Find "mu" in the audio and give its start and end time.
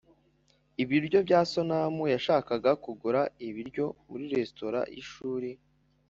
4.07-4.15